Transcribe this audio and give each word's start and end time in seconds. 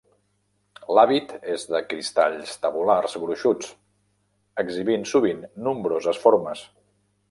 L'hàbit 0.97 1.33
és 1.57 1.65
de 1.73 1.81
cristalls 1.91 2.57
tabulars 2.65 3.19
gruixuts, 3.27 3.71
exhibint 4.67 5.09
sovint 5.15 5.49
nombroses 5.69 6.25
formes. 6.27 6.71